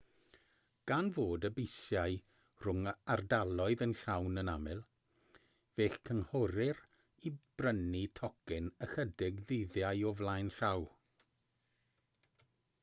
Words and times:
gan 0.91 1.09
fod 1.15 1.43
y 1.47 1.49
bysiau 1.57 2.15
rhwng 2.65 2.87
ardaloedd 3.15 3.83
yn 3.87 3.93
llawn 3.99 4.41
yn 4.43 4.49
aml 4.55 4.81
fe'ch 5.79 5.99
cynghorir 6.09 6.81
i 7.31 7.31
brynu 7.61 8.01
tocyn 8.21 8.71
ychydig 8.87 9.41
ddyddiau 9.51 10.03
o 10.13 10.15
flaen 10.23 10.49
llaw 10.57 10.89